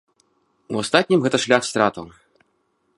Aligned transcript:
У 0.75 0.79
астатнім 0.83 1.19
гэта 1.27 1.37
шлях 1.45 1.61
стратаў. 1.71 2.05